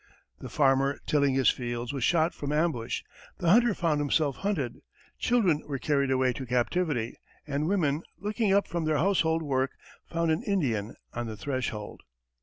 [0.39, 3.03] The farmer tilling his fields was shot from ambush;
[3.37, 4.79] the hunter found himself hunted;
[5.19, 9.73] children were carried away to captivity, and women, looking up from their household work,
[10.09, 12.01] found an Indian on the threshold.